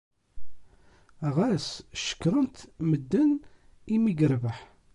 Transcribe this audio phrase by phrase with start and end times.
[1.35, 1.67] Ɣas
[2.05, 2.57] cekkren-t
[2.89, 3.31] medden
[3.95, 4.57] imi i yerbeḥ.